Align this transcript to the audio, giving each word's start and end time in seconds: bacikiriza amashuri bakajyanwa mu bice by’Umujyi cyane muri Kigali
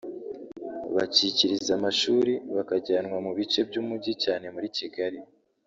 bacikiriza 0.95 1.71
amashuri 1.79 2.33
bakajyanwa 2.55 3.17
mu 3.25 3.31
bice 3.37 3.59
by’Umujyi 3.67 4.13
cyane 4.23 4.45
muri 4.55 4.67
Kigali 4.77 5.19